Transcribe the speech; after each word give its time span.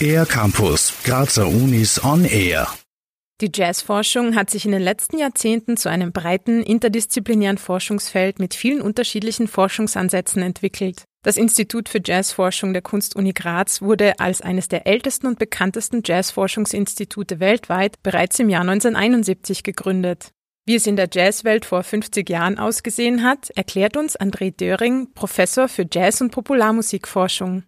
Air 0.00 0.26
Campus, 0.26 0.92
Grazer 1.04 1.48
Unis 1.48 2.02
on 2.04 2.24
Air. 2.24 2.68
Die 3.40 3.50
Jazzforschung 3.54 4.34
hat 4.34 4.48
sich 4.48 4.64
in 4.64 4.72
den 4.72 4.82
letzten 4.82 5.18
Jahrzehnten 5.18 5.76
zu 5.76 5.90
einem 5.90 6.12
breiten, 6.12 6.62
interdisziplinären 6.62 7.58
Forschungsfeld 7.58 8.38
mit 8.38 8.54
vielen 8.54 8.80
unterschiedlichen 8.80 9.46
Forschungsansätzen 9.46 10.42
entwickelt. 10.42 11.04
Das 11.22 11.36
Institut 11.36 11.88
für 11.88 12.00
Jazzforschung 12.02 12.72
der 12.72 12.82
Kunstuni 12.82 13.32
Graz 13.32 13.82
wurde 13.82 14.20
als 14.20 14.40
eines 14.40 14.68
der 14.68 14.86
ältesten 14.86 15.26
und 15.26 15.38
bekanntesten 15.38 16.02
Jazzforschungsinstitute 16.04 17.40
weltweit 17.40 18.02
bereits 18.02 18.38
im 18.38 18.48
Jahr 18.48 18.62
1971 18.62 19.62
gegründet. 19.62 20.30
Wie 20.68 20.74
es 20.74 20.88
in 20.88 20.96
der 20.96 21.08
Jazzwelt 21.12 21.64
vor 21.64 21.84
50 21.84 22.28
Jahren 22.28 22.58
ausgesehen 22.58 23.22
hat, 23.22 23.50
erklärt 23.50 23.96
uns 23.96 24.18
André 24.18 24.50
Döring, 24.50 25.12
Professor 25.14 25.68
für 25.68 25.86
Jazz- 25.88 26.20
und 26.20 26.32
Popularmusikforschung. 26.32 27.62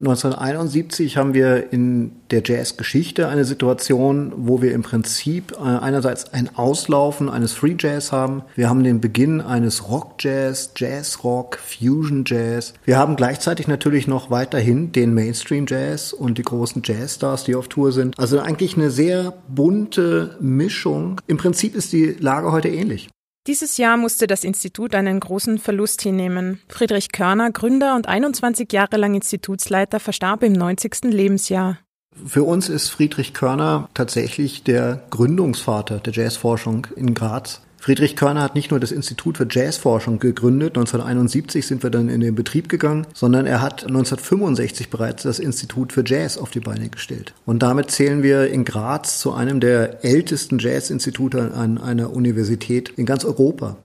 1971 0.00 1.18
haben 1.18 1.34
wir 1.34 1.74
in 1.74 2.12
der 2.30 2.42
Jazzgeschichte 2.42 3.28
eine 3.28 3.44
Situation, 3.44 4.32
wo 4.34 4.62
wir 4.62 4.72
im 4.72 4.80
Prinzip 4.82 5.52
äh, 5.52 5.62
einerseits 5.62 6.32
ein 6.32 6.48
Auslaufen 6.56 7.28
eines 7.28 7.52
Free 7.52 7.76
Jazz 7.78 8.10
haben. 8.10 8.42
Wir 8.56 8.70
haben 8.70 8.82
den 8.82 9.02
Beginn 9.02 9.42
eines 9.42 9.90
Rock 9.90 10.14
Jazz, 10.20 10.72
Jazz 10.74 11.22
Rock, 11.22 11.58
Fusion 11.58 12.24
Jazz. 12.26 12.72
Wir 12.86 12.96
haben 12.96 13.14
gleichzeitig 13.14 13.68
natürlich 13.68 14.06
noch 14.06 14.30
weiterhin 14.30 14.90
den 14.92 15.12
Mainstream 15.12 15.66
Jazz 15.68 16.14
und 16.14 16.38
die 16.38 16.44
großen 16.44 16.80
Jazzstars, 16.82 17.44
die 17.44 17.54
auf 17.54 17.68
Tour 17.68 17.92
sind. 17.92 18.18
Also 18.18 18.40
eigentlich 18.40 18.78
eine 18.78 18.90
sehr 18.90 19.34
bunte 19.48 20.38
Mischung. 20.40 21.20
Im 21.26 21.36
Prinzip 21.36 21.74
ist 21.74 21.92
die 21.92 22.16
Lage 22.18 22.52
heute 22.52 22.68
ähnlich. 22.68 23.10
Dieses 23.46 23.78
Jahr 23.78 23.96
musste 23.96 24.26
das 24.26 24.44
Institut 24.44 24.94
einen 24.94 25.18
großen 25.18 25.58
Verlust 25.58 26.02
hinnehmen. 26.02 26.60
Friedrich 26.68 27.10
Körner, 27.10 27.50
Gründer 27.50 27.96
und 27.96 28.06
21 28.06 28.70
Jahre 28.70 28.98
lang 28.98 29.14
Institutsleiter, 29.14 29.98
verstarb 29.98 30.42
im 30.42 30.52
90. 30.52 31.04
Lebensjahr. 31.04 31.78
Für 32.26 32.42
uns 32.42 32.68
ist 32.68 32.90
Friedrich 32.90 33.32
Körner 33.32 33.88
tatsächlich 33.94 34.62
der 34.62 35.02
Gründungsvater 35.08 36.00
der 36.00 36.12
Jazzforschung 36.12 36.86
in 36.96 37.14
Graz. 37.14 37.62
Friedrich 37.80 38.14
Körner 38.14 38.42
hat 38.42 38.54
nicht 38.54 38.70
nur 38.70 38.78
das 38.78 38.92
Institut 38.92 39.38
für 39.38 39.46
Jazzforschung 39.50 40.18
gegründet, 40.18 40.76
1971 40.76 41.66
sind 41.66 41.82
wir 41.82 41.88
dann 41.88 42.10
in 42.10 42.20
den 42.20 42.34
Betrieb 42.34 42.68
gegangen, 42.68 43.06
sondern 43.14 43.46
er 43.46 43.62
hat 43.62 43.84
1965 43.84 44.90
bereits 44.90 45.22
das 45.22 45.38
Institut 45.38 45.94
für 45.94 46.04
Jazz 46.04 46.36
auf 46.36 46.50
die 46.50 46.60
Beine 46.60 46.90
gestellt. 46.90 47.32
Und 47.46 47.62
damit 47.62 47.90
zählen 47.90 48.22
wir 48.22 48.48
in 48.48 48.66
Graz 48.66 49.18
zu 49.18 49.32
einem 49.32 49.60
der 49.60 50.04
ältesten 50.04 50.58
Jazzinstitute 50.58 51.54
an 51.54 51.78
einer 51.78 52.12
Universität 52.12 52.90
in 52.90 53.06
ganz 53.06 53.24
Europa. 53.24 53.78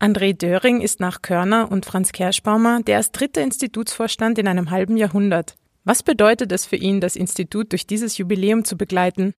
André 0.00 0.32
Döring 0.32 0.80
ist 0.80 1.00
nach 1.00 1.20
Körner 1.20 1.72
und 1.72 1.84
Franz 1.84 2.12
Kerschbaumer 2.12 2.80
der 2.86 2.94
erst 2.94 3.18
dritte 3.18 3.40
Institutsvorstand 3.40 4.38
in 4.38 4.46
einem 4.46 4.70
halben 4.70 4.96
Jahrhundert. 4.96 5.56
Was 5.82 6.04
bedeutet 6.04 6.52
es 6.52 6.66
für 6.66 6.76
ihn, 6.76 7.00
das 7.00 7.16
Institut 7.16 7.72
durch 7.72 7.88
dieses 7.88 8.16
Jubiläum 8.16 8.64
zu 8.64 8.76
begleiten? 8.76 9.34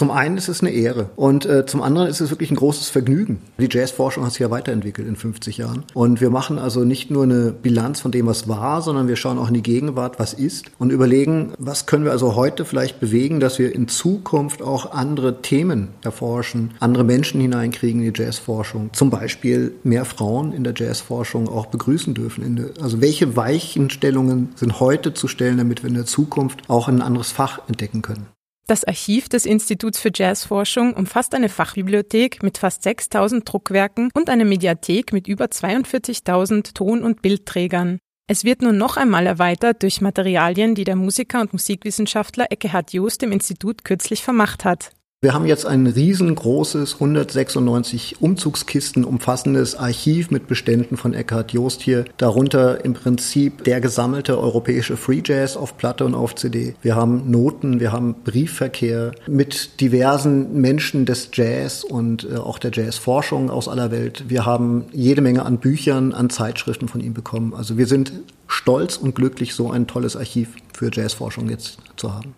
Zum 0.00 0.10
einen 0.10 0.38
ist 0.38 0.48
es 0.48 0.62
eine 0.62 0.70
Ehre 0.70 1.10
und 1.16 1.44
äh, 1.44 1.66
zum 1.66 1.82
anderen 1.82 2.08
ist 2.08 2.22
es 2.22 2.30
wirklich 2.30 2.50
ein 2.50 2.56
großes 2.56 2.88
Vergnügen. 2.88 3.42
Die 3.58 3.68
Jazzforschung 3.70 4.24
hat 4.24 4.32
sich 4.32 4.40
ja 4.40 4.50
weiterentwickelt 4.50 5.06
in 5.06 5.14
50 5.14 5.58
Jahren 5.58 5.84
und 5.92 6.22
wir 6.22 6.30
machen 6.30 6.58
also 6.58 6.84
nicht 6.84 7.10
nur 7.10 7.24
eine 7.24 7.52
Bilanz 7.52 8.00
von 8.00 8.10
dem, 8.10 8.26
was 8.26 8.48
war, 8.48 8.80
sondern 8.80 9.08
wir 9.08 9.16
schauen 9.16 9.36
auch 9.36 9.48
in 9.48 9.54
die 9.54 9.62
Gegenwart, 9.62 10.18
was 10.18 10.32
ist 10.32 10.70
und 10.78 10.90
überlegen, 10.90 11.52
was 11.58 11.84
können 11.84 12.04
wir 12.06 12.12
also 12.12 12.34
heute 12.34 12.64
vielleicht 12.64 12.98
bewegen, 12.98 13.40
dass 13.40 13.58
wir 13.58 13.74
in 13.74 13.88
Zukunft 13.88 14.62
auch 14.62 14.92
andere 14.92 15.42
Themen 15.42 15.88
erforschen, 16.02 16.70
andere 16.80 17.04
Menschen 17.04 17.38
hineinkriegen 17.38 18.02
in 18.02 18.14
die 18.14 18.22
Jazzforschung. 18.22 18.94
Zum 18.94 19.10
Beispiel 19.10 19.74
mehr 19.82 20.06
Frauen 20.06 20.54
in 20.54 20.64
der 20.64 20.72
Jazzforschung 20.74 21.46
auch 21.46 21.66
begrüßen 21.66 22.14
dürfen. 22.14 22.70
Also 22.80 23.02
welche 23.02 23.36
Weichenstellungen 23.36 24.48
sind 24.54 24.80
heute 24.80 25.12
zu 25.12 25.28
stellen, 25.28 25.58
damit 25.58 25.82
wir 25.82 25.90
in 25.90 25.96
der 25.96 26.06
Zukunft 26.06 26.70
auch 26.70 26.88
ein 26.88 27.02
anderes 27.02 27.32
Fach 27.32 27.60
entdecken 27.68 28.00
können. 28.00 28.28
Das 28.66 28.84
Archiv 28.84 29.28
des 29.28 29.46
Instituts 29.46 29.98
für 29.98 30.10
Jazzforschung 30.14 30.94
umfasst 30.94 31.34
eine 31.34 31.48
Fachbibliothek 31.48 32.42
mit 32.42 32.58
fast 32.58 32.82
6000 32.84 33.50
Druckwerken 33.50 34.10
und 34.14 34.30
eine 34.30 34.44
Mediathek 34.44 35.12
mit 35.12 35.26
über 35.26 35.46
42.000 35.46 36.74
Ton- 36.74 37.02
und 37.02 37.22
Bildträgern. 37.22 37.98
Es 38.28 38.44
wird 38.44 38.62
nun 38.62 38.78
noch 38.78 38.96
einmal 38.96 39.26
erweitert 39.26 39.82
durch 39.82 40.00
Materialien, 40.00 40.76
die 40.76 40.84
der 40.84 40.94
Musiker 40.94 41.40
und 41.40 41.52
Musikwissenschaftler 41.52 42.46
Eckehard 42.52 42.92
Joost 42.92 43.24
im 43.24 43.32
Institut 43.32 43.84
kürzlich 43.84 44.22
vermacht 44.22 44.64
hat. 44.64 44.92
Wir 45.22 45.34
haben 45.34 45.44
jetzt 45.44 45.66
ein 45.66 45.86
riesengroßes 45.86 46.94
196 46.94 48.22
Umzugskisten 48.22 49.04
umfassendes 49.04 49.74
Archiv 49.74 50.30
mit 50.30 50.46
Beständen 50.46 50.96
von 50.96 51.12
Eckhard 51.12 51.52
Joost 51.52 51.82
hier. 51.82 52.06
Darunter 52.16 52.86
im 52.86 52.94
Prinzip 52.94 53.64
der 53.64 53.82
gesammelte 53.82 54.38
europäische 54.38 54.96
Free 54.96 55.20
Jazz 55.22 55.58
auf 55.58 55.76
Platte 55.76 56.06
und 56.06 56.14
auf 56.14 56.36
CD. 56.36 56.74
Wir 56.80 56.96
haben 56.96 57.30
Noten, 57.30 57.80
wir 57.80 57.92
haben 57.92 58.14
Briefverkehr 58.24 59.12
mit 59.26 59.82
diversen 59.82 60.58
Menschen 60.58 61.04
des 61.04 61.28
Jazz 61.34 61.84
und 61.84 62.24
äh, 62.24 62.36
auch 62.36 62.58
der 62.58 62.70
Jazzforschung 62.72 63.50
aus 63.50 63.68
aller 63.68 63.90
Welt. 63.90 64.24
Wir 64.28 64.46
haben 64.46 64.86
jede 64.90 65.20
Menge 65.20 65.44
an 65.44 65.58
Büchern, 65.58 66.14
an 66.14 66.30
Zeitschriften 66.30 66.88
von 66.88 67.02
ihm 67.02 67.12
bekommen. 67.12 67.52
Also 67.52 67.76
wir 67.76 67.86
sind 67.86 68.10
stolz 68.48 68.96
und 68.96 69.14
glücklich, 69.14 69.54
so 69.54 69.70
ein 69.70 69.86
tolles 69.86 70.16
Archiv 70.16 70.56
für 70.72 70.88
Jazzforschung 70.90 71.50
jetzt 71.50 71.76
zu 71.96 72.14
haben. 72.14 72.34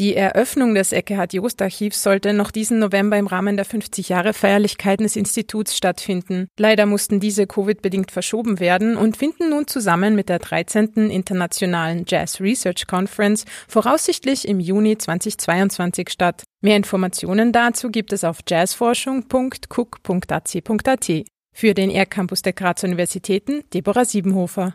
Die 0.00 0.16
Eröffnung 0.16 0.74
des 0.74 0.90
Eckehard-Jost-Archivs 0.90 2.02
sollte 2.02 2.32
noch 2.32 2.50
diesen 2.50 2.80
November 2.80 3.16
im 3.16 3.28
Rahmen 3.28 3.56
der 3.56 3.64
50-Jahre-Feierlichkeiten 3.64 5.04
des 5.04 5.14
Instituts 5.14 5.76
stattfinden. 5.76 6.48
Leider 6.58 6.84
mussten 6.84 7.20
diese 7.20 7.46
Covid-bedingt 7.46 8.10
verschoben 8.10 8.58
werden 8.58 8.96
und 8.96 9.16
finden 9.16 9.50
nun 9.50 9.68
zusammen 9.68 10.16
mit 10.16 10.28
der 10.28 10.40
13. 10.40 11.10
Internationalen 11.10 12.06
Jazz 12.08 12.40
Research 12.40 12.88
Conference 12.88 13.44
voraussichtlich 13.68 14.48
im 14.48 14.58
Juni 14.58 14.98
2022 14.98 16.10
statt. 16.10 16.42
Mehr 16.60 16.76
Informationen 16.76 17.52
dazu 17.52 17.88
gibt 17.88 18.12
es 18.12 18.24
auf 18.24 18.38
jazzforschung.cook.ac.at. 18.48 21.12
Für 21.56 21.72
den 21.72 21.90
R-Campus 21.90 22.42
der 22.42 22.52
Graz 22.52 22.82
Universitäten 22.82 23.62
Deborah 23.72 24.04
Siebenhofer. 24.04 24.74